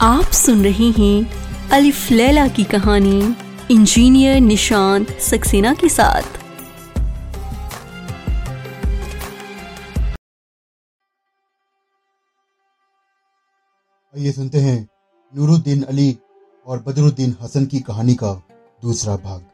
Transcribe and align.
आप 0.00 0.24
सुन 0.24 0.62
रहे 0.64 0.88
हैं 0.90 1.68
अलिफ 1.68 2.10
लैला 2.10 2.46
की 2.48 2.64
कहानी, 2.64 3.34
इंजीनियर 3.70 4.40
निशांत 4.40 5.10
सक्सेना 5.10 5.72
के 5.74 5.88
साथ। 5.88 6.22
आइए 14.14 14.32
सुनते 14.32 14.58
हैं 14.58 14.88
नूरुद्दीन 15.36 15.82
अली 15.82 16.18
और 16.66 16.82
बदरुद्दीन 16.82 17.34
हसन 17.42 17.66
की 17.66 17.80
कहानी 17.80 18.14
का 18.14 18.32
दूसरा 18.82 19.16
भाग। 19.16 19.44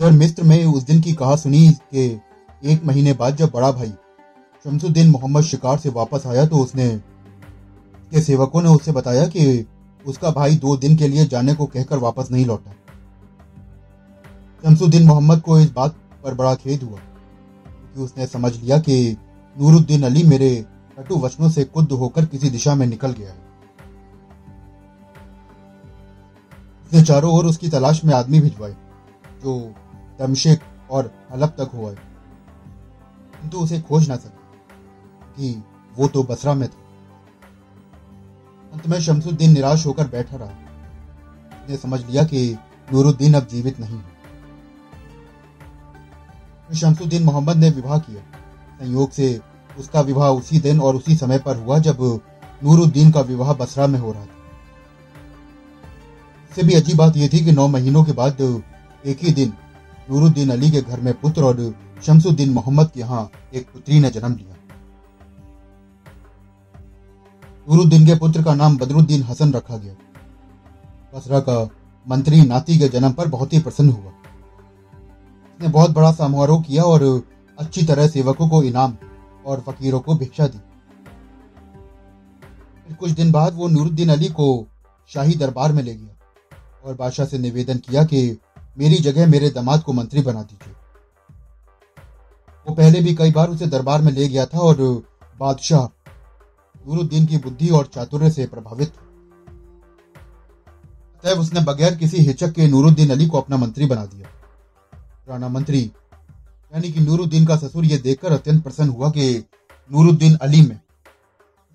जब 0.00 0.12
मिस्र 0.12 0.42
में 0.42 0.64
उस 0.64 0.82
दिन 0.82 1.00
की 1.00 1.12
कहा 1.12 1.36
सुनी 1.36 1.70
के 1.94 2.06
एक 2.64 2.84
महीने 2.84 3.12
बाद 3.12 3.36
जब 3.36 3.50
बड़ा 3.50 3.72
भाई 3.72 3.92
शमसुद्दीन 4.64 5.10
मोहम्मद 5.10 5.44
शिकार 5.44 5.78
से 5.78 5.88
वापस 5.90 6.26
आया 6.26 6.46
तो 6.46 6.56
उसने 6.56 6.90
के 8.12 8.20
सेवकों 8.22 8.62
ने 8.62 8.68
उससे 8.68 8.92
बताया 8.92 9.26
कि 9.26 9.66
उसका 10.04 10.30
भाई 10.30 10.56
दो 10.56 10.76
दिन 10.76 10.96
के 10.96 11.08
लिए 11.08 11.26
जाने 11.26 11.54
को 11.54 11.66
कहकर 11.66 11.98
वापस 11.98 12.30
नहीं 12.30 12.44
लौटा। 12.46 12.72
शमसुद्दीन 14.64 15.06
मोहम्मद 15.06 15.40
को 15.40 15.58
इस 15.58 15.70
बात 15.72 15.96
पर 16.24 16.34
बड़ा 16.34 16.54
खेद 16.54 16.82
हुआ, 16.82 16.98
क्योंकि 16.98 18.00
उसने 18.00 18.26
समझ 18.26 18.54
लिया 18.56 18.78
कि 18.78 19.16
नूरुद्दीन 19.56 20.02
अली 20.02 20.22
मेरे 20.24 20.50
कटु 20.98 21.16
वचनों 21.18 21.50
से 21.50 21.64
कुद्ध 21.66 21.92
होकर 21.92 22.24
किसी 22.26 22.50
दिशा 22.50 22.74
में 22.74 22.86
निकल 22.86 23.12
गया 23.12 23.28
है। 23.28 23.38
उसने 26.86 27.02
चारों 27.02 27.32
ओर 27.32 27.46
उसकी 27.46 27.68
तलाश 27.68 28.04
में 28.04 28.14
आदमी 28.14 28.40
भिजवाए, 28.40 28.72
जो 29.42 29.74
दमशेक 30.20 30.60
और 30.90 31.12
हलब 31.32 31.54
तक 31.58 31.70
हुआ 31.74 31.92
किंतु 33.34 33.58
उसे 33.58 33.80
खोज 33.80 34.08
ना 34.08 34.16
सके 34.16 34.38
कि 35.36 35.62
वो 35.96 36.08
तो 36.08 36.22
बसरा 36.22 36.54
में 36.54 36.68
था। 36.68 36.79
अंत 38.80 38.88
में 38.88 39.00
शमसुद्दीन 39.00 39.50
निराश 39.52 39.84
होकर 39.86 40.06
बैठा 40.08 40.36
रहा। 40.36 40.48
उसने 40.48 41.76
समझ 41.76 41.98
लिया 42.00 42.22
कि 42.24 42.56
नूरुद्दीन 42.92 43.34
अब 43.34 43.46
जीवित 43.46 43.80
नहीं 43.80 43.96
है। 43.96 44.12
शमसुद्दीन 46.74 47.22
मोहम्मद 47.22 47.56
ने 47.56 47.70
विवाह 47.70 47.98
किया। 47.98 48.22
संयोग 48.78 49.10
से 49.10 49.40
उसका 49.78 50.00
विवाह 50.00 50.28
उसी 50.30 50.60
दिन 50.60 50.80
और 50.80 50.96
उसी 50.96 51.16
समय 51.16 51.38
पर 51.38 51.56
हुआ 51.56 51.78
जब 51.78 51.98
नूरुद्दीन 52.64 53.10
का 53.10 53.20
विवाह 53.22 53.52
बसरा 53.54 53.86
में 53.86 53.98
हो 53.98 54.12
रहा 54.12 54.24
था। 54.24 54.38
इससे 56.50 56.62
भी 56.62 56.74
अजीब 56.74 56.96
बात 56.96 57.16
यह 57.16 57.28
थी 57.32 57.44
कि 57.44 57.52
नौ 57.52 57.66
महीनों 57.68 58.04
के 58.04 58.12
बाद 58.12 58.40
एक 59.06 59.18
ही 59.22 59.32
दिन 59.32 59.52
नूरुद्दीन 60.10 60.50
अली 60.50 60.70
के 60.70 60.80
घर 60.80 61.00
में 61.00 61.12
पुत्र 61.14 61.42
और 61.42 61.74
शमसुद्दीन 62.02 62.50
मोहम्मद 62.50 62.90
के 62.94 63.00
यहाँ 63.00 63.30
एक 63.54 63.66
पुत्री 63.66 64.00
ने 64.00 64.10
जन्म 64.10 64.32
लिया। 64.34 64.49
नूरुद्दीन 67.70 68.06
के 68.06 68.14
पुत्र 68.14 68.42
का 68.42 68.54
नाम 68.54 68.76
बदरुद्दीन 68.78 69.22
हसन 69.22 69.52
रखा 69.52 69.76
गया। 69.76 69.94
बसरा 71.14 71.40
का 71.40 71.70
मंत्री 72.08 72.40
नाती 72.40 72.78
के 72.78 72.88
जन्म 72.88 73.12
पर 73.12 73.28
बहुत 73.28 73.52
ही 73.52 73.58
प्रसन्न 73.58 73.90
हुआ। 73.90 74.10
उसने 74.10 75.68
बहुत 75.68 75.90
बड़ा 75.90 76.12
समारोह 76.12 76.62
किया 76.62 76.82
और 76.82 77.22
अच्छी 77.58 77.86
तरह 77.86 78.08
सेवकों 78.08 78.48
को 78.48 78.62
इनाम 78.62 78.96
और 79.46 79.60
फकीरों 79.60 80.00
को 80.00 80.14
भिक्षा 80.14 80.46
दी। 80.46 80.58
फिर 82.86 82.96
कुछ 82.96 83.10
दिन 83.10 83.32
बाद 83.32 83.54
वो 83.54 83.68
नूरुद्दीन 83.68 84.08
अली 84.08 84.28
को 84.28 84.66
शाही 85.06 85.34
दरबार 85.34 85.72
में 85.72 85.82
ले 85.82 85.94
गया 85.94 86.14
और 86.84 86.94
बादशाह 86.94 87.26
से 87.26 87.38
निवेदन 87.38 87.78
किया 87.78 88.04
कि 88.04 88.38
मेरी 88.78 88.96
जगह 88.96 89.26
मेरे 89.26 89.50
दामाद 89.50 89.82
को 89.82 89.92
मंत्री 89.92 90.22
बना 90.22 90.42
दीजिए। 90.42 90.74
वो 92.68 92.74
पहले 92.74 93.00
भी 93.00 93.14
कई 93.14 93.32
बार 93.32 93.48
उसे 93.48 93.66
दरबार 93.66 94.02
में 94.02 94.12
ले 94.12 94.28
गया 94.28 94.46
था 94.46 94.58
और 94.58 95.04
बादशाह 95.40 95.99
नूरुद्दीन 96.88 97.26
की 97.26 97.36
बुद्धि 97.36 97.68
और 97.68 97.90
चातुर्य 97.94 98.30
से 98.30 98.46
प्रभावित। 98.46 98.92
था 101.24 101.32
उसने 101.32 101.60
बगैर 101.60 101.94
किसी 101.94 102.22
हिचक 102.22 102.52
के 102.52 102.68
नूरुद्दीन 102.68 103.10
अली 103.10 103.26
को 103.26 103.40
अपना 103.40 103.56
मंत्री 103.56 103.86
बना 103.86 104.04
दिया। 104.04 104.28
पुराना 104.92 105.48
मंत्री, 105.48 105.80
यानी 106.72 106.92
कि 106.92 107.00
नूरुद्दीन 107.00 107.46
का 107.46 107.56
ससुर 107.56 107.84
यह 107.84 107.98
देखकर 107.98 108.32
अत्यंत 108.32 108.62
प्रसन्न 108.62 108.88
हुआ 108.88 109.10
कि 109.10 109.44
नूरुद्दीन 109.90 110.34
अली 110.34 110.62
में 110.62 110.80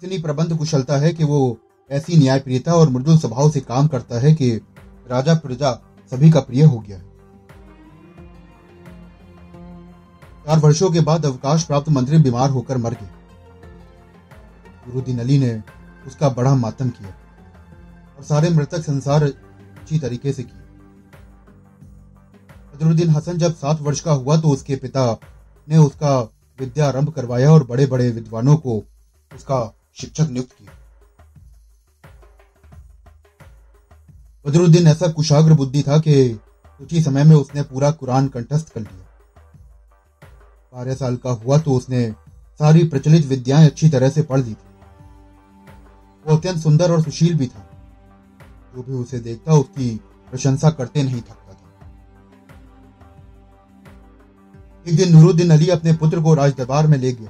इतनी 0.03 0.17
प्रबंध 0.17 0.57
कुशलता 0.57 0.97
है 0.97 1.13
कि 1.13 1.23
वो 1.23 1.57
ऐसी 1.91 2.17
न्यायप्रियता 2.17 2.73
और 2.73 2.89
मृदुल 2.89 3.17
स्वभाव 3.17 3.49
से 3.51 3.59
काम 3.59 3.87
करता 3.87 4.19
है 4.19 4.33
कि 4.33 4.51
राजा 5.09 5.33
प्रजा 5.35 5.73
सभी 6.11 6.31
का 6.31 6.39
प्रिय 6.39 6.63
हो 6.63 6.79
गया 6.79 6.97
है। 6.97 7.03
चार 10.45 10.59
वर्षों 10.59 10.89
के 10.89 10.99
बाद 10.99 11.25
अवकाश 11.25 11.63
प्राप्त 11.63 11.89
मंत्री 11.89 12.17
बीमार 12.17 12.49
होकर 12.49 12.77
मर 12.77 12.93
गए। 12.93 13.09
गुरुद्दीन 14.85 15.19
अली 15.19 15.37
ने 15.37 15.53
उसका 16.07 16.29
बड़ा 16.29 16.53
मातम 16.55 16.89
किया 16.89 17.09
और 18.17 18.23
सारे 18.23 18.49
मृतक 18.49 18.83
संसार 18.83 19.23
अच्छी 19.23 19.99
तरीके 19.99 20.33
से 20.33 20.43
किए। 20.43 20.63
बदरुद्दीन 22.75 23.09
हसन 23.09 23.37
जब 23.37 23.55
सात 23.55 23.81
वर्ष 23.81 23.99
का 23.99 24.11
हुआ 24.11 24.37
तो 24.41 24.49
उसके 24.49 24.75
पिता 24.75 25.05
ने 25.67 25.77
उसका 25.77 26.19
विद्या 26.59 26.87
आरंभ 26.87 27.09
करवाया 27.09 27.51
और 27.51 27.63
बड़े 27.63 27.85
बड़े 27.85 28.09
विद्वानों 28.11 28.55
को 28.57 28.77
उसका 29.31 29.59
शिक्षक 29.95 30.29
नियुक्त 30.29 30.51
किया। 30.51 30.71
बदरुद्दीन 34.45 34.87
ऐसा 34.87 35.07
कुशाग्र 35.07 35.53
बुद्धि 35.53 35.83
था 35.83 35.97
कि 35.97 36.29
कुछ 36.79 36.93
ही 36.93 37.01
समय 37.01 37.23
में 37.23 37.35
उसने 37.35 37.61
पूरा 37.63 37.91
कुरान 37.91 38.27
कंठस्थ 38.27 38.73
कर 38.73 38.81
लिया। 38.81 39.03
बारह 40.73 40.95
साल 40.95 41.15
का 41.15 41.31
हुआ 41.31 41.57
तो 41.57 41.71
उसने 41.71 42.09
सारी 42.59 42.83
प्रचलित 42.87 43.25
विद्याएँ 43.25 43.65
अच्छी 43.65 43.89
तरह 43.89 44.09
से 44.09 44.21
पढ़ 44.21 44.39
ली 44.39 44.53
थी। 44.53 44.74
वो 46.27 46.37
अत्यंत 46.37 46.57
सुंदर 46.57 46.91
और 46.91 47.01
सुशील 47.01 47.37
भी 47.37 47.47
था। 47.47 47.69
जो 48.75 48.83
भी 48.83 48.93
उसे 48.93 49.19
देखता, 49.19 49.53
उसकी 49.53 50.01
प्रशंसा 50.31 50.69
करते 50.69 51.03
नहीं 51.03 51.21
थकता 51.21 51.53
था। 51.53 51.91
एक 54.87 54.95
दिन 54.95 55.17
नूरुद्दीन 55.17 55.49
अली 55.49 55.69
अपने 55.69 55.93
पुत्र 55.93 56.21
को 56.21 56.33
राज 56.33 56.53
दरबार 56.57 56.87
में 56.87 56.97
ले 56.97 57.13
गया। 57.13 57.29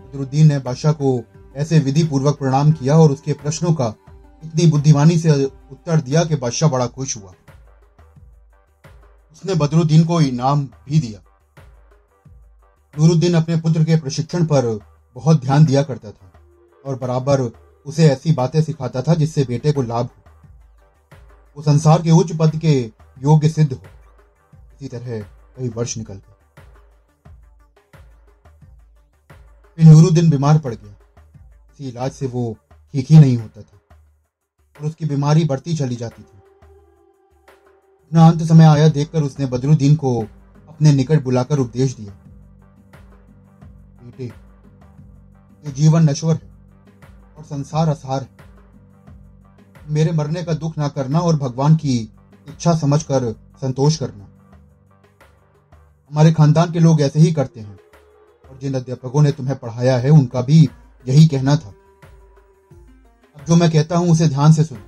बदरुद्दीन 0.00 0.46
ने 0.46 0.58
बादशाह 0.58 0.92
को 0.92 1.24
ऐसे 1.56 1.78
विधि 1.78 2.04
पूर्वक 2.04 2.38
प्रणाम 2.38 2.72
किया 2.72 2.98
और 2.98 3.12
उसके 3.12 3.32
प्रश्नों 3.32 3.74
का 3.74 3.94
इतनी 4.44 4.66
बुद्धिमानी 4.66 5.18
से 5.18 5.44
उत्तर 5.44 6.00
दिया 6.00 6.24
कि 6.24 6.36
बादशाह 6.36 6.70
बड़ा 6.70 6.86
खुश 6.86 7.16
हुआ। 7.16 7.34
उसने 9.32 9.54
बदरुद्दीन 9.54 10.04
को 10.04 10.20
इनाम 10.20 10.64
भी 10.64 11.00
दिया। 11.00 11.20
नूरुद्दीन 12.98 13.34
अपने 13.34 13.56
पुत्र 13.56 13.84
के 13.84 13.96
प्रशिक्षण 13.96 14.44
पर 14.44 14.80
बहुत 15.14 15.40
ध्यान 15.40 15.64
दिया 15.64 15.82
करता 15.82 16.10
था। 16.10 16.29
और 16.84 16.98
बराबर 16.98 17.40
उसे 17.86 18.08
ऐसी 18.08 18.32
बातें 18.32 18.62
सिखाता 18.62 19.02
था 19.02 19.14
जिससे 19.14 19.44
बेटे 19.44 19.72
को 19.72 19.82
लाभ 19.82 20.06
हो। 20.06 20.22
वो 21.56 21.62
संसार 21.62 22.02
के 22.02 22.10
उच्च 22.10 22.36
पद 22.36 22.56
के 22.56 22.80
योग्य 23.22 23.48
सिद्ध 23.48 23.72
हो। 23.72 23.82
इसी 24.74 24.88
तरह 24.88 25.20
कई 25.56 25.68
वर्ष 25.68 25.96
निकल 25.98 26.14
गए। 26.14 26.34
फिर 29.76 29.84
नूरुद्दीन 29.84 30.30
बीमार 30.30 30.58
पड़ 30.58 30.74
गया। 30.74 30.92
इसी 31.72 31.88
इलाज 31.88 32.12
से 32.12 32.26
वो 32.26 32.56
ठीक 32.92 33.06
ही 33.10 33.18
नहीं 33.18 33.36
होता 33.36 33.62
था 33.62 33.78
और 34.76 34.86
उसकी 34.86 35.06
बीमारी 35.06 35.44
बढ़ती 35.44 35.76
चली 35.76 35.96
जाती 35.96 36.22
थी। 36.22 36.38
अपना 38.02 38.26
अंत 38.28 38.42
समय 38.42 38.64
आया 38.64 38.88
देखकर 38.88 39.22
उसने 39.22 39.46
बदरुद्दीन 39.46 39.94
को 39.94 40.20
अपने 40.68 40.92
निकट 40.92 41.22
बुलाकर 41.22 41.58
उपदेश 41.58 41.94
दिया। 41.96 42.12
बेटे, 44.02 44.24
ये 44.24 45.72
जीवन 45.72 46.10
नश्वर 46.10 46.34
है। 46.34 46.49
और 47.40 47.46
संसार 47.46 47.88
असार 47.88 48.22
है। 48.22 48.28
मेरे 49.88 50.12
मरने 50.12 50.44
का 50.44 50.54
दुख 50.54 50.78
ना 50.78 50.88
करना 50.88 51.20
और 51.20 51.36
भगवान 51.36 51.76
की 51.76 51.98
इच्छा 52.48 52.74
समझकर 52.74 53.32
संतोष 53.32 53.96
करना। 53.96 54.24
हमारे 56.10 56.32
खानदान 56.32 56.72
के 56.72 56.78
लोग 56.78 57.00
ऐसे 57.00 57.20
ही 57.20 57.32
करते 57.32 57.60
हैं। 57.60 57.78
और 58.50 58.58
जिन 58.62 58.74
अध्यापकों 58.74 59.22
ने 59.22 59.32
तुम्हें 59.32 59.58
पढ़ाया 59.58 59.98
है, 59.98 60.10
उनका 60.10 60.40
भी 60.40 60.70
यही 61.08 61.28
कहना 61.28 61.56
था। 61.56 61.74
अब 63.36 63.44
जो 63.48 63.56
मैं 63.56 63.70
कहता 63.70 63.96
हूँ, 63.96 64.10
उसे 64.10 64.28
ध्यान 64.28 64.52
से 64.52 64.64
सुनो। 64.64 64.80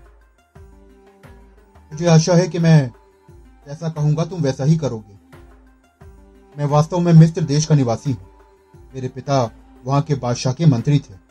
मुझे 1.92 2.06
आशा 2.06 2.34
है 2.34 2.48
कि 2.48 2.58
मैं 2.58 2.92
जैसा 3.66 3.88
कहूँगा, 3.88 4.24
तुम 4.24 4.42
वैसा 4.42 4.64
ही 4.64 4.76
करोगे। 4.76 5.22
मैं 6.58 6.64
वास्तव 6.64 6.98
में 6.98 7.12
मिस्र 7.12 7.40
देश 7.40 7.66
का 7.66 7.74
निवासी 7.74 8.12
हूँ। 8.12 8.28
मेरे 8.94 9.08
पिता 9.08 9.50
वहाँ 9.84 10.02
के 10.02 10.14
बादशाह 10.14 10.52
के 10.52 10.66
मंत्री 10.66 10.98
थे। 10.98 11.21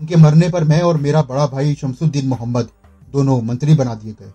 उनके 0.00 0.16
मरने 0.16 0.48
पर 0.48 0.64
मैं 0.64 0.80
और 0.82 0.96
मेरा 0.96 1.22
बड़ा 1.22 1.46
भाई 1.46 1.74
शमसुद्दीन 1.74 2.28
मोहम्मद 2.28 2.68
दोनों 3.12 3.40
मंत्री 3.42 3.74
बना 3.74 3.94
दिए 3.94 4.12
गए। 4.12 4.32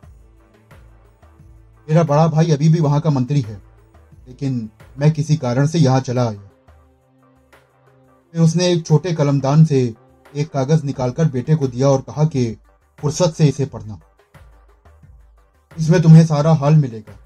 मेरा 1.87 2.03
बड़ा 2.03 2.27
भाई 2.27 2.51
अभी 2.51 2.69
भी 2.69 2.79
वहाँ 2.79 2.99
का 3.01 3.09
मंत्री 3.09 3.41
है, 3.41 3.61
लेकिन 4.27 4.69
मैं 4.99 5.11
किसी 5.11 5.35
कारण 5.37 5.67
से 5.67 5.79
यहाँ 5.79 5.99
चला 5.99 6.27
आया। 6.27 6.49
फिर 8.33 8.41
उसने 8.41 8.71
एक 8.71 8.85
छोटे 8.85 9.13
कलमदान 9.13 9.65
से 9.65 9.81
एक 10.35 10.49
कागज़ 10.49 10.83
निकालकर 10.83 11.29
बेटे 11.29 11.55
को 11.55 11.67
दिया 11.67 11.89
और 11.89 12.01
कहा 12.01 12.23
कि 12.25 12.45
फुर्सत 12.99 13.33
से 13.33 13.47
इसे 13.47 13.65
पढ़ना। 13.65 13.99
इसमें 15.77 16.01
तुम्हें 16.01 16.25
सारा 16.25 16.53
हाल 16.53 16.75
मिलेगा। 16.75 17.17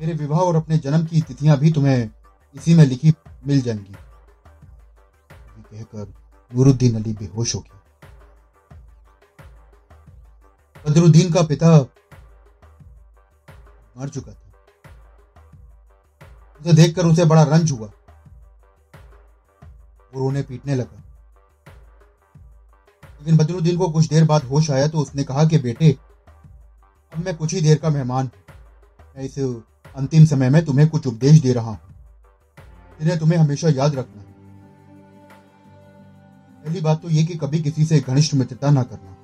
मेरे 0.00 0.12
विवाह 0.12 0.40
और 0.40 0.56
अपने 0.56 0.78
जन्म 0.78 1.04
की 1.06 1.20
तिथियाँ 1.20 1.56
भी 1.58 1.72
तुम्हें 1.72 2.10
इसी 2.54 2.74
में 2.74 2.84
लिखी 2.84 3.12
मिल 3.46 3.60
जाएँगी। 3.60 3.94
कहकर 5.70 6.12
नूरुद्दीन 6.54 6.94
अली 6.96 7.12
बेहोश 7.12 7.54
हो 7.54 7.60
गया। 7.60 7.80
बदरुद्दीन 10.88 11.32
का 11.32 11.42
पिता 11.42 11.78
मर 13.98 14.08
चुका 14.08 14.32
था। 14.32 14.40
उसे 16.60 16.72
देखकर 16.72 17.06
उसे 17.06 17.24
बड़ा 17.24 17.42
रंज 17.42 17.72
हुआ 17.72 17.90
वो 20.14 20.20
रोने 20.20 20.42
पीटने 20.42 20.74
लगा। 20.74 20.96
लेकिन 23.04 23.36
बदरुद्दीन 23.36 23.78
को 23.78 23.90
कुछ 23.90 24.06
देर 24.06 24.24
बाद 24.24 24.44
होश 24.44 24.70
आया 24.70 24.88
तो 24.88 24.98
उसने 24.98 25.24
कहा 25.24 25.44
कि, 25.44 25.58
बेटे, 25.58 25.98
अब 27.12 27.24
मैं 27.24 27.36
कुछ 27.36 27.54
ही 27.54 27.60
देर 27.60 27.78
का 27.78 27.90
मेहमान 27.90 28.24
हूँ। 28.26 28.54
मैं 29.16 29.24
इस 29.24 29.38
अंतिम 29.96 30.24
समय 30.24 30.50
में 30.50 30.64
तुम्हें 30.64 30.88
कुछ 30.88 31.06
उपदेश 31.06 31.40
दे 31.40 31.52
रहा 31.52 31.70
हूँ। 31.70 31.78
जिन्हें 33.00 33.18
तुम्हें 33.18 33.38
हमेशा 33.38 33.68
याद 33.68 33.94
रखना। 33.94 34.23
पहली 36.64 36.80
बात 36.80 37.02
तो 37.02 37.08
यह 37.10 37.26
कि 37.26 37.34
कभी 37.34 37.58
किसी 37.62 37.84
से 37.84 37.98
घनिष्ठ 38.00 38.34
मित्रता 38.34 38.70
ना 38.70 38.82
करना। 38.82 39.16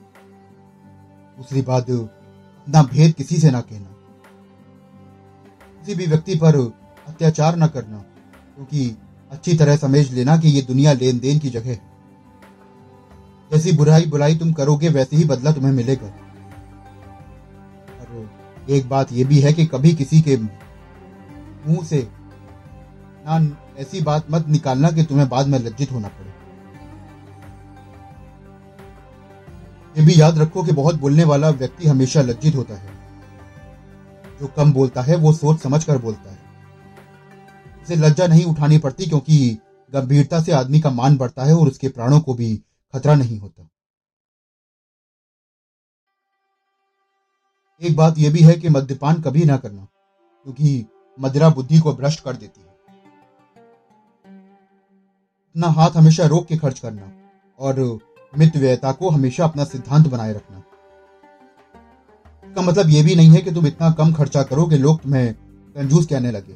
दूसरी 1.36 1.62
बात 1.62 1.90
अपना 1.90 2.82
भेद 2.82 3.12
किसी 3.12 3.36
से 3.36 3.50
ना 3.50 3.60
कहना। 3.60 3.88
किसी 5.76 5.94
भी 5.94 6.06
व्यक्ति 6.06 6.34
पर 6.34 6.56
अत्याचार 7.08 7.56
न 7.56 7.66
करना, 7.66 7.98
क्योंकि 8.56 8.96
अच्छी 9.30 9.56
तरह 9.56 9.76
समझ 9.76 10.10
लेना 10.10 10.36
कि 10.36 10.48
ये 10.48 10.62
दुनिया 10.62 10.92
लेन 10.92 11.18
देन 11.18 11.38
की 11.38 11.50
जगह 11.50 11.70
है। 11.70 11.80
जैसी 13.50 13.72
बुराई 13.72 14.06
बुराई 14.06 14.36
तुम 14.36 14.52
करोगे, 14.52 14.88
वैसे 14.88 15.16
ही 15.16 15.24
बदला 15.24 15.52
तुम्हें 15.52 15.72
मिलेगा। 15.72 16.06
और 18.00 18.66
एक 18.70 18.88
बात 18.88 19.12
यह 19.12 19.26
भी 19.26 19.40
है 19.40 19.52
कि 19.52 19.66
कभी 19.66 19.94
किसी 19.94 20.20
के 20.22 20.36
मुँह 20.36 21.84
से 21.84 22.08
ना 23.26 23.38
ऐसी 23.78 24.00
बात 24.00 24.26
मत 24.30 24.48
निकालना 24.48 24.90
कि 24.90 25.04
तुम्हें 25.04 25.28
बाद 25.28 25.46
में 25.46 25.58
लज्जित 25.58 25.92
होना 25.92 26.08
पड़े। 26.08 26.39
ये 29.98 30.04
भी 30.06 30.20
याद 30.20 30.38
रखो 30.38 30.62
कि 30.62 30.72
बहुत 30.72 30.94
बोलने 30.94 31.24
वाला 31.24 31.50
व्यक्ति 31.50 31.88
हमेशा 31.88 32.22
लज्जित 32.22 32.54
होता 32.54 32.74
है। 32.74 32.98
जो 34.40 34.46
कम 34.46 34.72
बोलता 34.72 35.02
है, 35.02 35.16
वो 35.16 35.32
सोच 35.32 35.60
समझ 35.60 35.84
कर 35.84 35.98
बोलता 35.98 36.30
है। 36.30 36.38
उसे 37.82 37.96
लज्जा 37.96 38.26
नहीं 38.26 38.44
उठानी 38.44 38.78
पड़ती 38.78 39.06
क्योंकि 39.06 39.58
गंभीरता 39.92 40.42
से 40.42 40.52
आदमी 40.52 40.80
का 40.80 40.90
मान 40.90 41.16
बढ़ता 41.16 41.44
है 41.44 41.54
और 41.54 41.66
उसके 41.66 41.88
प्राणों 41.88 42.20
को 42.20 42.34
भी 42.34 42.56
खतरा 42.94 43.14
नहीं 43.14 43.38
होता। 43.38 43.68
एक 47.82 47.96
बात 47.96 48.18
यह 48.18 48.32
भी 48.32 48.40
है 48.40 48.54
कि 48.54 48.68
मद्यपान 48.68 49.22
कभी 49.22 49.44
ना 49.44 49.56
करना, 49.56 49.84
क्योंकि 50.46 50.86
मदिरा 51.20 51.48
बुद्धि 51.48 51.78
को 51.78 51.92
भ्रष्ट 51.92 52.20
कर 52.20 52.36
देती 52.36 52.60
है। 52.60 52.68
अपना 55.50 55.68
हाथ 55.68 55.90
हमेशा 55.90 56.26
रोक 56.26 56.46
के 56.46 56.56
खर्च 56.56 56.78
करना 56.78 57.12
और 57.58 57.80
मितव्ययता 58.32 58.92
को 58.92 59.10
हमेशा 59.10 59.44
अपना 59.44 59.64
सिद्धांत 59.64 60.06
बनाए 60.06 60.32
रखना। 60.32 60.62
इसका 62.44 62.62
मतलब 62.62 62.88
यह 62.88 63.04
भी 63.04 63.14
नहीं 63.14 63.30
है 63.30 63.40
कि 63.40 63.52
तुम 63.52 63.66
इतना 63.66 63.90
कम 63.90 64.12
खर्चा 64.12 64.42
करो 64.42 64.66
कि 64.66 64.78
लोग 64.78 65.00
तुम्हें 65.02 65.34
कंजूस 65.76 66.06
कहने 66.06 66.30
लगे। 66.30 66.54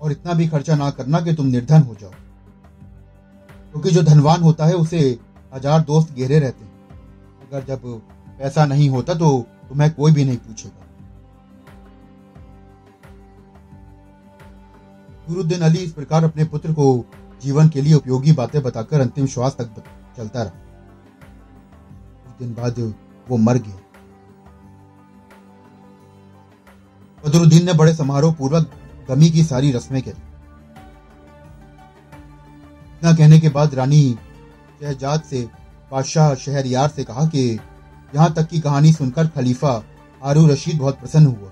और 0.00 0.12
इतना 0.12 0.32
भी 0.32 0.48
खर्चा 0.48 0.74
ना 0.74 0.90
करना 0.90 1.20
कि 1.20 1.32
तुम 1.34 1.46
निर्धन 1.46 1.82
हो 1.82 1.94
जाओ। 1.94 2.10
क्योंकि 2.10 3.88
तो 3.88 3.94
जो 3.94 4.02
धनवान 4.02 4.42
होता 4.42 4.66
है, 4.66 4.74
उसे 4.74 5.18
हज़ार 5.54 5.80
दोस्त 5.80 6.12
घेरे 6.12 6.38
रहते 6.38 6.64
हैं। 6.64 6.70
अगर 7.42 7.64
जब 7.64 7.80
पैसा 8.38 8.64
नहीं 8.64 8.88
होता 8.90 9.14
तो 9.14 9.46
तुम्हें 9.68 9.90
कोई 9.90 10.12
भी 10.12 10.24
नहीं 10.24 10.36
पूछेगा। 10.36 10.86
गुरुद्दीन 15.28 15.60
अली 15.60 15.78
इस 15.78 15.92
प्रकार 15.92 16.24
अपने 16.24 16.44
पुत्र 16.44 16.72
को 16.72 16.86
जीवन 17.42 17.68
के 17.68 17.82
लिए 17.82 17.94
उपयोगी 17.94 18.32
बातें 18.32 18.62
बताकर 18.62 19.00
अंतिम 19.00 19.26
श्वास 19.26 19.56
तक 19.58 19.84
चलता 20.16 20.42
रहा। 20.42 20.52
कुछ 22.24 22.38
दिन 22.38 22.54
बाद 22.54 22.94
वो 23.28 23.36
मर 23.36 23.56
गया। 23.56 23.78
बदरुद्दीन 27.26 27.66
ने 27.66 27.72
बड़े 27.72 27.94
समारोह 27.94 28.34
पूर्वक 28.34 28.70
गमी 29.08 29.30
की 29.30 29.44
सारी 29.44 29.72
रस्में 29.72 30.02
करी। 30.02 30.22
इतना 32.94 33.12
कहने 33.12 33.40
के 33.40 33.48
बाद 33.48 33.74
रानी 33.74 34.18
शहजाद 34.80 35.22
से, 35.22 35.48
बादशाह 35.90 36.34
शहरयार 36.34 36.88
से 36.88 37.04
कहा 37.04 37.26
कि 37.26 37.60
यहाँ 38.14 38.32
तक 38.34 38.48
की 38.48 38.60
कहानी 38.60 38.92
सुनकर 38.92 39.26
खलीफा 39.26 39.84
हारू 40.24 40.46
रशीद 40.46 40.78
बहुत 40.78 40.98
प्रसन्न 41.00 41.26
हुआ। 41.26 41.50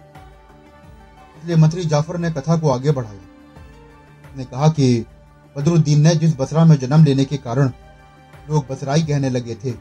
इसलिए 1.39 1.57
मंत्री 1.57 1.85
जाफ़र 1.85 2.19
ने 2.19 2.31
कथा 2.31 2.59
को 2.59 2.71
आगे 2.71 2.91
बढ़ाया। 2.91 3.21
उसने 4.31 4.45
कहा 4.45 4.69
कि 4.69 5.07
बदरुद्दीन 5.59 6.01
ने 6.01 6.15
जिस 6.15 6.37
बसरा 6.39 6.65
में 6.65 6.77
जन्म 6.77 7.05
लेने 7.05 7.25
के 7.25 7.37
कारण 7.37 7.71
लोग 8.51 8.67
बसराई 8.71 9.03
कहने 9.03 9.31
लगे 9.31 9.55
थे, 9.55 9.73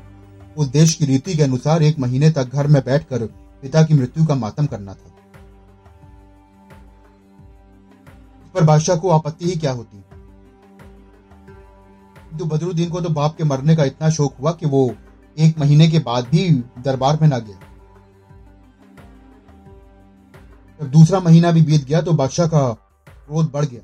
उस 0.58 0.68
देश 0.68 0.94
की 0.94 1.06
रीति 1.06 1.36
के 1.36 1.44
अनुसार 1.44 1.84
एक 1.84 2.00
महीने 2.00 2.30
तक 2.32 2.44
घर 2.44 2.68
में 2.68 2.82
बैठकर 2.86 3.26
पिता 3.62 3.84
की 3.84 3.94
मृत्यु 3.94 4.26
का 4.26 4.36
मातम 4.36 4.66
करना 4.66 4.94
था। 4.94 5.12
इस 8.46 8.52
पर 8.54 8.64
बादशाह 8.64 8.96
को 8.96 9.10
आपत्ति 9.10 9.46
ही 9.46 9.56
क्या 9.56 9.72
होती? 9.72 10.04
किंतु 12.30 12.46
बदरुद्दीन 12.46 12.90
को 12.90 13.02
तो 13.02 13.10
बाप 13.10 13.36
के 13.38 13.44
मरने 13.44 13.76
का 13.76 13.84
इतना 13.84 14.10
शौक 14.10 14.36
हुआ 14.40 14.52
कि 14.52 14.66
वो 14.66 14.96
एक 15.38 15.60
महीने 15.60 15.88
के 15.88 16.00
बाद 16.00 16.28
भी 16.28 16.50
दरबार 16.80 17.20
में 17.22 17.28
ना 17.28 17.40
गया। 17.40 17.60
जब 20.80 20.92
दूसरा 20.92 21.20
महीना 21.20 21.52
भी 21.52 21.62
बीत 21.62 21.86
गया 21.86 22.02
तो 22.02 22.14
बादशाह 22.14 22.48
का 22.48 22.70
क्रोध 23.08 23.52
बढ़ 23.52 23.66
गया। 23.66 23.82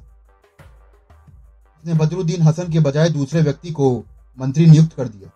उसने 1.84 1.94
बदरुद्दीन 1.96 2.42
हसन 2.42 2.72
के 2.72 2.80
बजाय 2.80 3.10
दूसरे 3.10 3.42
व्यक्ति 3.42 3.72
को 3.72 3.88
मंत्री 4.38 4.66
नियुक्त 4.66 4.94
कर 4.96 5.08
दिया। 5.08 5.32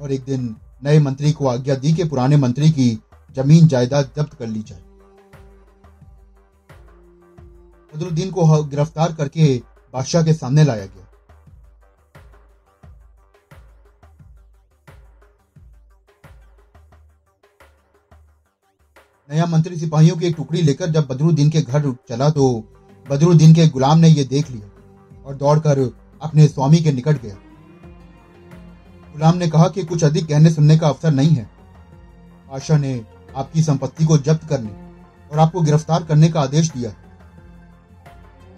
और 0.00 0.12
एक 0.12 0.24
दिन 0.24 0.44
नए 0.84 0.98
मंत्री 0.98 1.32
को 1.32 1.46
आज्ञा 1.48 1.74
दी 1.74 1.92
कि 1.92 2.04
पुराने 2.04 2.36
मंत्री 2.36 2.70
की 2.70 2.86
ज़मीन 3.36 3.66
जायदाद 3.68 4.10
जब्त 4.16 4.34
कर 4.34 4.46
ली 4.46 4.62
जाए। 4.62 4.82
बदरुद्दीन 7.92 8.30
को 8.30 8.62
गिरफ़्तार 8.64 9.14
करके 9.14 9.56
बादशाह 9.94 10.22
के 10.22 10.34
सामने 10.34 10.64
लाया 10.64 10.86
गया। 10.86 11.04
नया 19.28 19.46
मंत्री 19.46 19.76
सिपाहियों 19.76 20.16
की 20.16 20.26
एक 20.26 20.36
टुकड़ी 20.36 20.62
लेकर 20.62 20.90
जब 20.90 21.06
बदरुद्दीन 21.06 21.50
के 21.50 21.62
घर 21.62 21.92
चला 22.08 22.30
तो 22.30 22.48
बदरुद्दीन 23.06 23.54
के 23.54 23.68
गुलाम 23.68 23.98
ने 23.98 24.08
यह 24.08 24.28
देख 24.28 24.50
लिया। 24.50 24.70
और 25.26 25.34
दौड़कर 25.34 25.80
अपने 26.22 26.48
स्वामी 26.48 26.78
के 26.78 26.92
निकट 26.92 27.22
गया। 27.22 27.34
गुलाम 29.12 29.36
ने 29.36 29.48
कहा 29.48 29.68
कि 29.68 29.84
कुछ 29.84 30.04
अधिक 30.04 30.26
कहने 30.26 30.50
सुनने 30.50 30.78
का 30.78 30.88
अवसर 30.88 31.10
नहीं 31.10 31.30
है। 31.30 31.50
बादशाह 32.48 32.78
ने 32.78 33.04
आपकी 33.36 33.62
संपत्ति 33.62 34.04
को 34.04 34.18
जब्त 34.18 34.48
करने 34.48 34.70
और 35.32 35.38
आपको 35.38 35.60
गिरफ़्तार 35.60 36.04
करने 36.04 36.28
का 36.28 36.40
आदेश 36.40 36.70
दिया। 36.70 36.94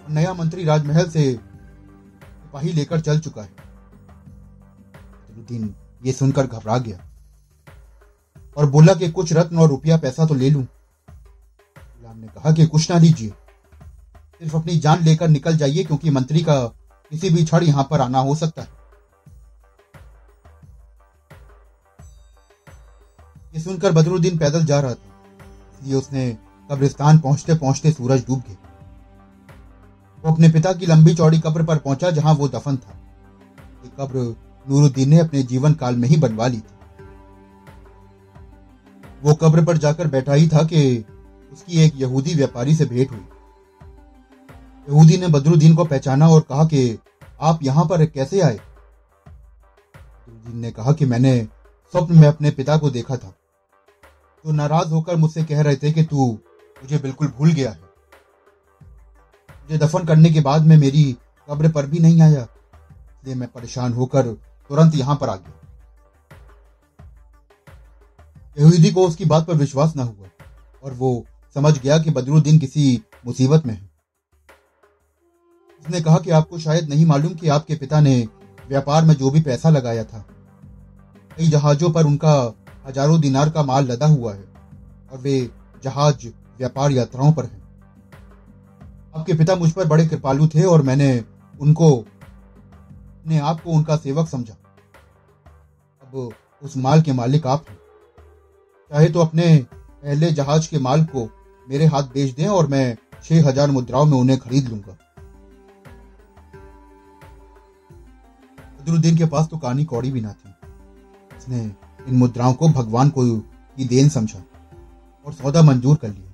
नया 0.09 0.33
मंत्री 0.33 0.63
राजमहल 0.63 1.09
से 1.09 1.31
सिपाही 1.31 2.71
लेकर 2.73 2.99
चल 2.99 3.19
चुका 3.19 3.41
है। 3.41 3.57
ये 6.05 6.11
सुनकर 6.11 6.47
घबरा 6.47 6.77
गया। 6.77 6.97
और 8.57 8.65
बोला 8.65 8.93
कि 8.93 9.09
कुछ 9.11 9.33
रत्न 9.33 9.59
और 9.59 9.69
रुपया 9.69 9.97
पैसा 9.97 10.25
तो 10.25 10.33
ले 10.33 10.49
लूँ। 10.49 10.63
गुलाम 10.63 12.17
ने 12.17 12.27
कहा 12.27 12.51
कि 12.51 12.65
कुछ 12.65 12.91
ना 12.91 12.97
लीजिए। 12.97 13.33
सिर्फ़ 14.41 14.55
अपनी 14.55 14.77
जान 14.79 15.03
लेकर 15.03 15.27
निकल 15.27 15.57
जाइए, 15.57 15.83
क्योंकि 15.83 16.09
मंत्री 16.09 16.41
का 16.43 16.65
किसी 17.11 17.29
भी 17.29 17.43
क्षण 17.43 17.63
यहाँ 17.63 17.87
पर 17.91 18.01
आना 18.01 18.19
हो 18.19 18.35
सकता 18.35 18.61
है। 18.61 18.67
ये 23.55 23.61
सुनकर 23.61 23.91
बदरुद्दीन 23.91 24.37
पैदल 24.37 24.65
जा 24.65 24.79
रहा 24.79 24.93
था। 24.93 25.07
इसलिए 25.73 25.95
उसने 25.95 26.29
कब्रिस्तान 26.69 27.19
पहुँचते 27.19 27.55
पहुँचते 27.55 27.91
सूरज 27.91 28.25
डूब 28.27 28.39
गया। 28.39 28.57
वो 30.23 30.31
अपने 30.31 30.49
पिता 30.49 30.73
की 30.73 30.85
लंबी 30.85 31.15
चौड़ी 31.15 31.39
कब्र 31.39 31.63
पर 31.63 31.77
पहुँचा, 31.77 32.11
जहाँ 32.11 32.33
वो 32.33 32.47
दफन 32.47 32.77
था। 32.77 32.97
ये 33.83 33.91
कब्र 33.99 34.35
नूरुद्दीन 34.65 35.09
ने 35.09 35.19
अपने 35.19 35.43
जीवन 35.43 35.73
काल 35.73 35.95
में 35.95 36.07
ही 36.09 36.17
बनवा 36.17 36.47
ली 36.47 36.57
थी। 36.57 36.77
वो 39.23 39.33
कब्र 39.33 39.65
पर 39.65 39.77
जाकर 39.77 40.07
बैठा 40.07 40.33
ही 40.33 40.47
था 40.47 40.63
कि 40.63 41.05
उसकी 41.51 41.79
एक 41.79 41.93
यहूदी 41.95 42.33
व्यापारी 42.33 42.75
से 42.75 42.85
भेंट 42.85 43.11
हुई। 43.11 43.25
यहूदी 44.89 45.17
ने 45.17 45.27
बदरुद्दीन 45.27 45.75
को 45.75 45.85
पहचाना 45.85 46.29
और 46.29 46.41
कहा 46.41 46.65
कि 46.65 46.99
आप 47.41 47.59
यहाँ 47.63 47.85
पर 47.85 48.05
कैसे 48.05 48.41
आए? 48.41 48.55
बदरुद्दीन 48.55 50.57
ने 50.57 50.71
कहा 50.71 50.91
कि 50.91 51.05
मैंने 51.05 51.47
स्वप्न 51.91 52.19
में 52.19 52.27
अपने 52.27 52.51
पिता 52.51 52.77
को 52.77 52.89
देखा 52.89 53.17
था। 53.17 53.33
तो 54.43 54.51
नाराज़ 54.51 54.87
होकर 54.87 55.15
मुझसे 55.15 55.43
कह 55.43 55.61
रहे 55.61 55.75
थे 55.75 55.91
कि 55.91 56.03
तू 56.03 56.39
मुझे 56.83 56.97
बिल्कुल 56.97 57.27
भूल 57.27 57.51
गया 57.51 57.71
है। 57.71 57.79
मुझे 59.51 59.77
दफन 59.77 60.05
करने 60.05 60.29
के 60.29 60.41
बाद 60.41 60.61
में 60.61 60.77
मेरी 60.77 61.17
कब्र 61.49 61.71
पर 61.71 61.85
भी 61.85 61.99
नहीं 61.99 62.21
आया। 62.21 62.41
इसलिए 62.41 63.35
मैं 63.35 63.51
परेशान 63.51 63.93
होकर 63.93 64.37
तुरंत 64.69 64.95
यहाँ 64.95 65.15
पर 65.15 65.29
आ 65.29 65.35
गया। 65.35 65.53
यहूदी 68.59 68.91
को 68.91 69.07
उसकी 69.07 69.25
बात 69.25 69.47
पर 69.47 69.53
विश्वास 69.53 69.95
न 69.95 69.99
हुआ 69.99 70.27
और 70.83 70.93
वो 70.93 71.25
समझ 71.53 71.79
गया 71.79 71.99
कि 71.99 72.11
बदरुद्दीन 72.11 72.59
किसी 72.59 73.03
मुसीबत 73.25 73.65
में 73.65 73.73
है। 73.73 73.88
उसने 75.89 76.01
कहा 76.01 76.17
कि 76.17 76.29
आपको 76.29 76.57
शायद 76.59 76.89
नहीं 76.89 77.05
मालूम 77.05 77.33
कि 77.33 77.47
आपके 77.49 77.75
पिता 77.75 77.99
ने 77.99 78.15
व्यापार 78.69 79.05
में 79.05 79.13
जो 79.13 79.29
भी 79.31 79.41
पैसा 79.41 79.69
लगाया 79.69 80.03
था। 80.03 80.19
कई 81.31 81.47
जहाजों 81.47 81.89
पर 81.91 82.05
उनका 82.05 82.33
हज़ारों 82.87 83.19
दिनार 83.21 83.49
का 83.49 83.63
माल 83.63 83.85
लदा 83.85 84.05
हुआ 84.07 84.33
है 84.33 84.43
और 85.11 85.19
वे 85.19 85.39
जहाज़ 85.83 86.27
व्यापार 86.59 86.91
यात्राओं 86.91 87.31
पर 87.33 87.45
हैं। 87.45 87.61
आपके 89.15 89.33
पिता 89.33 89.55
मुझ 89.55 89.71
पर 89.71 89.87
बड़े 89.87 90.05
कृपालु 90.07 90.47
थे 90.47 90.63
और 90.65 90.81
मैंने 90.81 91.09
उनको 91.55 91.91
अपने 91.95 93.39
आप 93.39 93.61
को 93.61 93.71
उनका 93.71 93.95
सेवक 93.97 94.29
समझा। 94.29 94.55
अब 96.03 96.31
उस 96.63 96.77
माल 96.77 97.01
के 97.01 97.13
मालिक 97.13 97.47
आप 97.47 97.65
हैं। 97.69 97.77
चाहे 98.91 99.09
तो 99.09 99.19
अपने 99.19 99.55
पहले 99.73 100.31
जहाज़ 100.33 100.69
के 100.69 100.79
माल 100.79 101.05
को 101.05 101.29
मेरे 101.67 101.85
हाथ 101.87 102.13
बेच 102.13 102.35
दें 102.35 102.47
और 102.49 102.67
मैं 102.67 102.97
छह 103.23 103.47
हज़ार 103.49 103.71
मुद्राओं 103.71 104.05
में 104.05 104.17
उन्हें 104.17 104.39
खरीद 104.39 104.69
लूँगा। 104.69 104.97
बदरुद्दीन 108.89 109.17
के 109.17 109.25
पास 109.25 109.47
तो 109.47 109.57
कानी 109.57 109.83
कौड़ी 109.85 110.11
भी 110.11 110.21
ना 110.21 110.31
थी। 110.31 110.53
उसने 111.37 111.63
इन 112.07 112.15
मुद्राओं 112.15 112.53
को 112.53 112.67
भगवान 112.69 113.09
को 113.09 113.25
की 113.77 113.85
देन 113.87 114.09
समझा 114.09 114.39
और 115.25 115.33
सौदा 115.33 115.61
मंजूर 115.61 115.97
कर 115.97 116.07
लिया। 116.07 116.25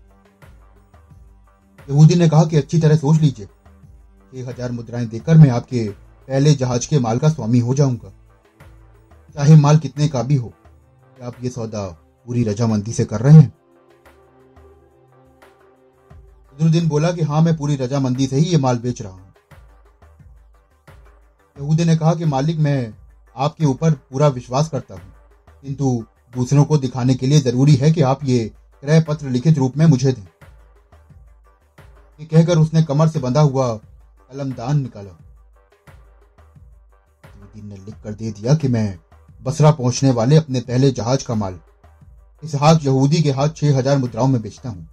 यहूदी 1.90 2.16
ने 2.16 2.30
कहा 2.30 2.46
कि 2.46 2.58
अच्छी 2.58 2.80
तरह 2.80 2.96
सोच 2.96 3.20
लीजिए 3.22 3.48
एक 4.34 4.48
हज़ार 4.48 4.72
मुद्राएँ 4.72 5.08
देकर 5.08 5.38
मैं 5.38 5.50
आपके 5.50 5.88
पहले 6.28 6.54
जहाज़ 6.54 6.88
के 6.90 7.00
माल 7.00 7.20
का 7.20 7.30
स्वामी 7.30 7.60
हो 7.60 7.74
जाऊँगा। 7.74 8.14
चाहे 9.36 9.56
माल 9.56 9.78
कितने 9.78 10.08
का 10.08 10.24
भी 10.24 10.36
हो, 10.36 10.54
क्या 11.18 11.28
आप 11.28 11.44
ये 11.44 11.50
सौदा 11.50 11.86
पूरी 12.26 12.44
रजामंदी 12.44 12.94
से 12.94 13.06
कर 13.06 13.22
रहे 13.22 13.34
हैं? 13.34 13.54
बोला 16.88 17.12
कि 17.12 17.22
हाँ 17.22 17.42
मैं 17.42 17.56
पूरी 17.58 17.76
रजामंदी 17.76 18.28
से 18.28 18.36
ही 18.36 18.46
ये 18.46 18.58
माल 18.58 18.78
बेच 18.78 19.02
रहा 19.02 19.12
हूँ। 19.12 19.25
यहूदी 21.58 21.86
ने 21.86 21.98
कहा 21.98 22.14
कि, 22.16 22.26
मालिक, 22.26 22.58
मैं 22.58 22.94
आपके 23.36 23.66
ऊपर 23.66 23.92
पूरा 23.92 24.28
विश्वास 24.28 24.70
करता 24.70 24.94
हूँ। 24.94 25.14
किंतु 25.62 26.06
दूसरों 26.36 26.66
को 26.66 26.78
दिखाने 26.78 27.16
के 27.16 27.28
लिए 27.28 27.40
ज़रूरी 27.40 27.76
है 27.76 27.92
कि 27.92 28.02
आप 28.02 28.24
ये 28.24 28.52
क्रय 28.84 29.02
पत्र 29.02 29.30
लिखित 29.30 29.58
रूप 29.58 29.78
में 29.78 29.86
मुझे 29.86 30.12
दें। 30.12 30.28
ये 32.20 32.26
कहकर 32.26 32.58
उसने 32.58 32.84
कमर 32.84 33.08
से 33.08 33.20
बंधा 33.20 33.42
हुआ 33.42 33.74
कलमदान 33.74 34.82
निकाला। 34.82 35.12
बदरुद्दीन 37.24 37.66
ने 37.66 37.76
लिख 37.76 37.96
कर 38.04 38.14
दे 38.14 38.32
दिया 38.32 38.56
कि 38.56 38.68
मैं 38.68 39.00
बसरा 39.44 39.72
पहुँचने 39.72 40.12
वाले 40.12 40.36
अपने 40.36 40.62
पहले 40.62 40.92
जहाज़ 40.92 41.26
का 41.26 41.36
माल, 41.36 41.60
इस 42.44 42.56
हाथ 42.56 42.76
यहूदी 42.84 43.24
के 43.24 43.32
हाथ 43.32 43.50
छह 43.50 43.78
हज़ार 43.78 43.98
मुद्राओं 43.98 44.28
में 44.28 44.42
बेचता 44.42 44.70
हूँ। 44.70 44.88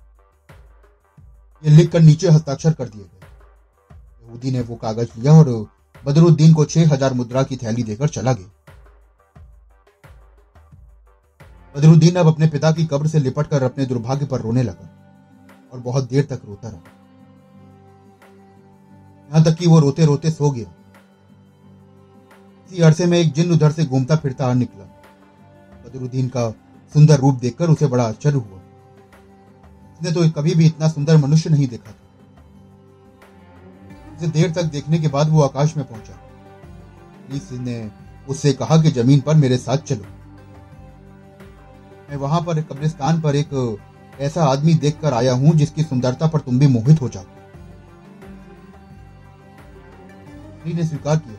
ये 1.65 1.71
लिखकर 1.71 2.01
नीचे 2.01 2.29
हस्ताक्षर 2.29 2.73
कर 2.73 2.89
दिए 2.89 3.03
गए। 3.03 3.27
यहूदी 4.27 4.51
ने 4.51 4.61
वो 4.61 4.77
कागज़ 4.77 5.09
लिया 5.19 5.33
और 5.33 5.67
बदरुद्दीन 6.05 6.55
को 6.55 6.65
छह 6.65 6.93
हज़ार 6.93 7.13
मुद्रा 7.15 7.43
की 7.43 7.57
थैली 7.57 7.83
देकर 7.83 8.09
चला 8.09 8.33
गया। 8.33 8.51
बदरुद्दीन 11.75 12.17
अब 12.17 12.27
अपने 12.27 12.47
पिता 12.49 12.71
की 12.73 12.85
कब्र 12.87 13.09
से 13.09 13.19
लिपट 13.19 13.47
कर 13.47 13.63
अपने 13.63 13.87
दुर्भाग्य 13.87 14.27
पर 14.27 14.41
रोने 14.41 14.63
लगा 14.63 14.89
और 15.73 15.81
बहुत 15.81 16.09
देर 16.09 16.25
तक 16.25 16.41
रोता 16.45 16.69
रहा। 16.69 16.81
यहाँ 19.31 19.45
तक 19.45 19.55
कि 19.59 19.67
वो 19.67 19.79
रोते 19.81 20.07
रोते 20.07 20.31
सो 20.31 20.51
गया। 20.51 20.73
इसी 22.71 22.83
अरसे 22.83 23.07
में 23.07 23.19
एक 23.19 23.33
जिन 23.33 23.53
उधर 23.53 23.73
से 23.73 23.85
घूमता 23.87 24.17
फिरता 24.17 24.47
आ 24.47 24.53
निकला। 24.55 24.85
बदरुद्दीन 25.85 26.29
का 26.29 26.49
सुंदर 26.95 27.19
रूप 27.19 27.39
देखकर 27.41 27.71
उसे 27.71 27.87
बड़ा 27.87 28.05
आश्चर्य 28.05 28.37
हुआ। 28.37 28.59
उसने 29.93 30.13
तो 30.13 30.29
कभी 30.33 30.55
भी 30.55 30.67
इतना 30.67 30.89
सुंदर 30.89 31.17
मनुष्य 31.17 31.51
नहीं 31.51 31.67
देखा 31.69 31.91
था। 31.91 32.02
उसे 34.23 34.31
देर 34.31 34.51
तक 34.51 34.63
देखने 34.63 34.99
के 34.99 35.09
बाद 35.09 35.29
वो 35.29 35.43
आकाश 35.43 35.77
में 35.77 35.87
पहुँचा। 35.87 36.19
ने 37.63 37.91
उससे 38.29 38.53
कहा 38.53 38.83
कि 38.83 38.91
ज़मीन 38.91 39.21
पर 39.21 39.35
मेरे 39.35 39.57
साथ 39.57 39.79
चलो। 39.79 40.05
मैं 42.11 42.17
वहाँ 42.17 42.41
पर 42.41 42.63
कब्रिस्तान 42.63 43.21
पर 43.21 43.37
एक 43.37 43.79
ऐसा 44.21 44.45
आदमी 44.45 44.75
देखकर 44.75 45.15
आया 45.15 45.33
हूँ 45.33 45.55
जिसकी 45.55 45.83
सुंदरता 45.83 46.27
पर 46.27 46.41
तुम 46.41 46.59
भी 46.59 46.67
मोहित 46.67 47.01
हो 47.01 47.09
जाओ। 47.09 47.25
ने 50.75 50.85
स्वीकार 50.85 51.17
किया। 51.17 51.35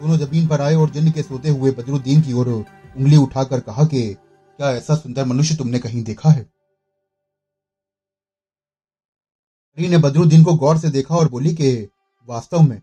दोनों 0.00 0.16
ज़मीन 0.16 0.46
पर 0.46 0.60
आए 0.60 0.74
और 0.74 0.90
जिन 0.90 1.10
के 1.10 1.22
सोते 1.22 1.48
हुए 1.48 1.70
बदरुद्दीन 1.70 2.20
की 2.20 2.32
ओर 2.32 2.48
उंगली 2.48 3.16
उठाकर 3.16 3.60
कहा 3.60 3.84
कि, 3.84 4.16
क्या 4.58 4.70
ऐसा 4.70 4.94
सुंदर 4.94 5.24
मनुष्य 5.24 5.56
तुमने 5.56 5.78
कहीं 5.78 6.04
देखा 6.04 6.30
है? 6.30 6.53
हरी 9.78 9.88
ने 9.88 9.98
बदरुद्दीन 9.98 10.44
को 10.44 10.54
गौर 10.54 10.78
से 10.78 10.88
देखा 10.88 11.16
और 11.16 11.28
बोली 11.28 11.54
कि 11.54 11.88
वास्तव 12.28 12.62
में 12.62 12.82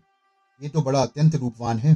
ये 0.60 0.68
तो 0.68 0.82
बड़ा 0.82 1.02
अत्यंत 1.02 1.34
रूपवान 1.34 1.78
है। 1.78 1.94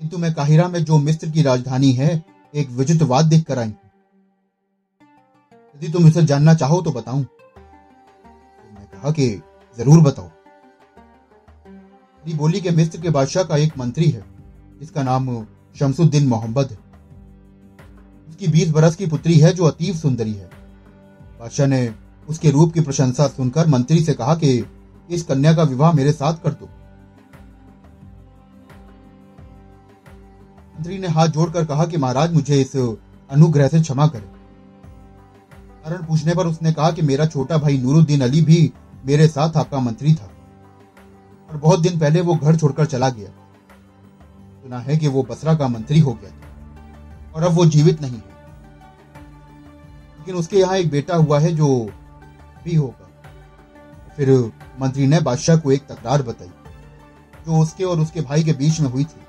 किंतु 0.00 0.18
मैं 0.18 0.34
काहिरा 0.34 0.68
में 0.68 0.84
जो 0.84 0.98
मिस्र 0.98 1.30
की 1.30 1.42
राजधानी 1.42 1.92
है, 1.92 2.24
एक 2.54 2.70
विजितवाद 2.70 3.24
देख 3.24 3.44
कर 3.44 3.58
आई 3.58 3.68
यदि 5.76 5.88
तुम 5.88 6.06
इसे 6.06 6.22
जानना 6.22 6.54
चाहो 6.54 6.80
तो 6.82 6.92
बताऊँ। 6.92 7.24
तो 7.24 8.74
मैं 8.74 8.86
कहा 8.86 9.10
कि 9.10 9.28
ज़रूर 9.78 10.00
बताओ। 10.00 10.30
बोली 12.36 12.60
कि 12.60 12.70
मिस्र 12.70 13.00
के 13.00 13.10
बादशाह 13.10 13.44
का 13.44 13.56
एक 13.56 13.78
मंत्री 13.78 14.10
है, 14.10 14.24
जिसका 14.80 15.02
नाम 15.02 15.46
शमसुद्दीन 15.78 16.26
मोहम्मद 16.28 16.70
है। 16.70 16.78
उसकी 18.28 18.48
बीस 18.48 18.70
बरस 18.70 18.96
की 18.96 19.06
पुत्री 19.06 19.38
है, 19.38 19.52
जो 19.52 19.64
अतीब 19.64 19.96
सुंदरी 19.96 20.32
है। 20.32 20.50
बादशाह 21.40 21.66
ने 21.66 21.94
उसके 22.28 22.50
रूप 22.50 22.72
की 22.72 22.80
प्रशंसा 22.80 23.26
सुनकर 23.26 23.66
मंत्री 23.66 24.00
से 24.00 24.14
कहा 24.14 24.34
कि 24.34 24.64
इस 25.10 25.22
कन्या 25.22 25.54
का 25.54 25.62
विवाह 25.62 25.92
मेरे 25.92 26.12
साथ 26.12 26.34
कर 26.34 26.50
दो। 26.50 26.68
मंत्री 30.76 30.98
ने 30.98 31.08
हाथ 31.08 31.28
जोड़कर 31.28 31.64
कहा 31.64 31.84
कि 31.86 31.96
महाराज, 31.96 32.32
मुझे 32.34 32.60
इस 32.60 32.76
अनुग्रह 33.30 33.68
से 33.68 33.80
क्षमा 33.80 34.06
करें। 34.06 34.28
कारण 35.84 36.06
पूछने 36.06 36.34
पर 36.34 36.46
उसने 36.46 36.72
कहा 36.72 36.90
कि 36.90 37.02
मेरा 37.02 37.26
छोटा 37.26 37.58
भाई 37.58 37.78
नूरुद्दीन 37.78 38.20
अली 38.20 38.40
भी 38.42 38.72
मेरे 39.06 39.28
साथ 39.28 39.56
आपका 39.56 39.80
मंत्री 39.80 40.14
था 40.14 40.30
और 41.50 41.56
बहुत 41.56 41.80
दिन 41.80 41.98
पहले 41.98 42.20
वो 42.20 42.34
घर 42.34 42.56
छोड़कर 42.56 42.86
चला 42.86 43.08
गया। 43.08 43.28
सुना 44.62 44.78
है 44.78 44.96
कि 44.96 45.08
वो 45.08 45.22
बसरा 45.22 45.54
का 45.54 45.68
मंत्री 45.68 46.00
हो 46.00 46.12
गया 46.12 46.30
और 47.34 47.42
अब 47.42 47.52
वो 47.52 47.66
जीवित 47.66 48.00
नहीं 48.02 48.12
है। 48.12 48.36
लेकिन 50.18 50.34
उसके 50.34 50.56
यहाँ 50.56 50.76
एक 50.76 50.90
बेटा 50.90 51.16
हुआ 51.16 51.38
है 51.40 51.52
जो 51.52 51.68
भी 52.68 52.74
होगा। 52.74 53.06
फिर 54.16 54.30
मंत्री 54.80 55.06
ने 55.06 55.20
बादशाह 55.20 55.56
को 55.56 55.72
एक 55.72 55.86
तकरार 55.86 56.22
बताई, 56.22 56.48
जो 57.46 57.62
उसके 57.62 57.84
और 57.84 58.00
उसके 58.00 58.20
भाई 58.22 58.42
के 58.44 58.52
बीच 58.54 58.80
में 58.80 58.88
हुई 58.90 59.04
थी। 59.04 59.20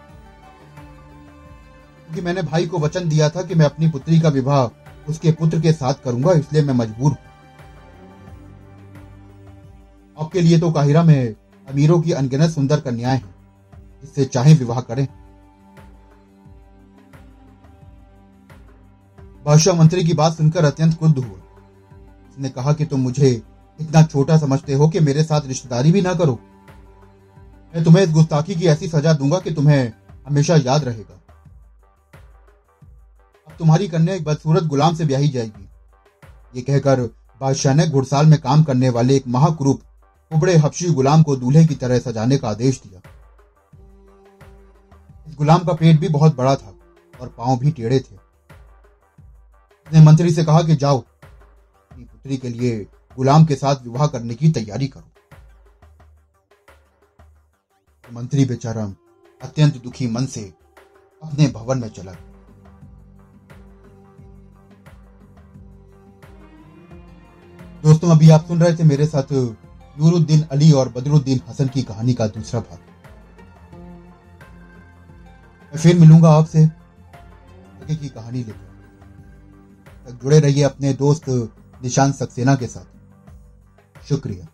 क्योंकि 2.00 2.22
मैंने 2.22 2.42
भाई 2.44 2.68
को 2.68 2.80
वचन 2.80 3.10
दिया 3.10 3.30
था 3.30 3.42
कि 3.42 3.56
मैं 3.56 3.66
अपनी 3.66 3.90
पुत्री 3.90 4.20
का 4.20 4.30
विवाह 4.32 5.10
उसके 5.10 5.32
पुत्र 5.32 5.60
के 5.62 5.72
साथ 5.74 5.94
करूँगा, 6.04 6.32
इसलिए 6.34 6.64
मैं 6.64 6.74
मजबूर 6.76 7.12
हूँ। 7.12 7.18
आपके 10.18 10.42
लिए 10.42 10.60
तो 10.60 10.72
काहिरा 10.72 11.04
में 11.04 11.36
अमीरों 11.68 12.02
की 12.02 12.12
अनगिनत 12.14 12.50
सुंदर 12.50 12.80
कन्याएँ 12.80 13.18
हैं 13.18 13.36
जिससे 14.02 14.26
चाहे 14.26 14.54
विवाह 14.56 14.80
करें। 14.82 15.08
बादशाह 19.46 19.76
मंत्री 19.76 20.04
की 20.04 20.14
बात 20.14 20.34
सुनकर 20.34 20.66
अत्यंत 20.66 20.98
क्रुद्ध 20.98 21.18
हुआ 21.18 21.39
उसने 22.40 22.50
कहा 22.50 22.72
कि 22.74 22.86
तुम 22.86 23.00
मुझे 23.00 23.30
इतना 23.80 24.02
छोटा 24.04 24.38
समझते 24.38 24.74
हो 24.74 24.88
कि 24.90 25.00
मेरे 25.00 25.24
साथ 25.24 25.48
रिश्तेदारी 25.48 25.92
भी 25.92 26.02
ना 26.02 26.14
करो। 26.14 26.34
मैं 27.74 27.84
तुम्हें 27.84 28.04
इस 28.04 28.12
गुस्ताखी 28.12 28.56
की 28.56 28.68
ऐसी 28.68 28.88
सजा 28.88 29.14
दूँगा 29.14 29.40
कि 29.40 29.52
तुम्हें 29.52 29.92
हमेशा 30.28 30.56
याद 30.56 30.84
रहेगा। 30.84 31.16
अब 33.48 33.54
तुम्हारी 33.60 33.88
कन्या 33.88 34.16
एक 34.16 34.24
बदसूरत 34.24 34.64
गुलाम 34.64 34.96
से 34.96 35.06
ब्याही 35.06 35.30
जाएगी। 35.30 35.68
ये 36.56 36.62
कहकर 36.62 37.02
बादशाह 37.42 37.74
ने 37.74 37.88
घुड़साल 37.88 38.26
में 38.26 38.40
काम 38.40 38.64
करने 38.64 38.90
वाले 38.90 39.16
एक 39.16 39.28
महाकुरूप 39.28 39.82
उबड़े 40.32 40.56
हफ्शी 40.58 40.90
गुलाम 40.92 41.24
को 41.24 41.36
दूल्हे 41.36 41.66
की 41.66 41.76
तरह 41.76 42.00
सजाने 42.00 42.38
का 42.38 42.50
आदेश 42.50 42.82
दिया। 42.86 43.02
इस 45.28 45.36
गुलाम 45.36 45.60
का 45.60 45.74
पेट 45.74 46.00
भी 46.00 46.10
बहुत 46.10 46.38
बड़ा 46.38 46.56
था 46.56 46.74
और 47.14 47.36
पाँव 47.38 47.60
भी 47.60 47.72
टेढ़े 47.72 48.00
थे। 48.00 48.18
मंत्री 49.88 50.32
से 50.32 50.44
कहा 50.46 50.62
कि 50.62 50.76
जाओ 50.76 51.04
पुत्री 52.20 52.38
के 52.38 52.50
लिए 52.50 52.80
गुलाम 53.16 53.46
के 53.46 53.56
साथ 53.56 53.76
विवाह 53.84 54.08
करने 54.08 54.36
की 54.36 54.50
तैयारी 54.52 54.88
करो। 54.88 55.08
मंत्री 58.04 58.46
बेचारा 58.46 58.84
अत्यंत 59.42 59.78
दुखी 59.84 60.08
मन 60.08 60.26
से 60.26 60.42
अपने 61.24 61.48
भवन 61.48 61.80
में 61.80 61.88
चला 61.90 62.12
गया। 62.12 62.28
दोस्तों, 67.84 68.10
अभी 68.12 68.30
आप 68.30 68.46
सुन 68.48 68.62
रहे 68.62 68.76
थे 68.76 68.84
मेरे 68.84 69.06
साथ 69.06 69.32
नूरुद्दीन 69.32 70.42
अली 70.42 70.72
और 70.72 70.90
बदरुद्दीन 70.90 71.40
हसन 71.48 71.68
की 71.68 71.84
कहानी 71.84 72.14
का 72.14 72.28
दूसरा 72.28 72.60
भाग। 72.62 72.80
मैं 75.74 75.78
फिर 75.78 76.00
मिलूँगा 76.00 76.30
आपसे 76.30 76.66
आगे 76.66 77.96
की 77.96 78.10
कहानी 78.10 78.44
लेकर। 78.44 78.68
जुड़े 80.24 80.40
रहिए 80.40 80.64
अपने 80.64 80.94
दोस्त 80.94 81.30
निशान 81.84 82.12
सक्सेना 82.12 82.56
के 82.56 82.68
साथ। 82.68 82.86
शुक्रिया। 84.10 84.48